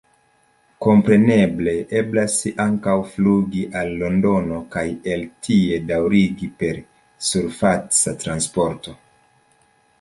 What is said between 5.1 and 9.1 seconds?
el tie daŭrigi per surfaca transporto.